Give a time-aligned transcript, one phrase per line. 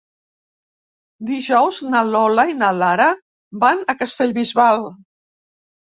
[1.27, 3.07] Dijous na Lola i na Lara
[3.65, 4.87] van a Castellbisbal.